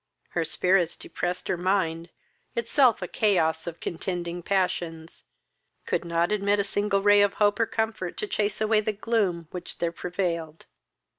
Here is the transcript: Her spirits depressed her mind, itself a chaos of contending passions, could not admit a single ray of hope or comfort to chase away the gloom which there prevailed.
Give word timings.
Her 0.29 0.43
spirits 0.43 0.97
depressed 0.97 1.47
her 1.47 1.57
mind, 1.57 2.09
itself 2.55 3.03
a 3.03 3.07
chaos 3.07 3.67
of 3.67 3.79
contending 3.79 4.41
passions, 4.41 5.25
could 5.85 6.03
not 6.03 6.31
admit 6.31 6.57
a 6.59 6.63
single 6.63 7.03
ray 7.03 7.21
of 7.21 7.35
hope 7.35 7.59
or 7.59 7.67
comfort 7.67 8.17
to 8.17 8.27
chase 8.27 8.59
away 8.59 8.81
the 8.81 8.93
gloom 8.93 9.47
which 9.51 9.77
there 9.77 9.91
prevailed. 9.91 10.65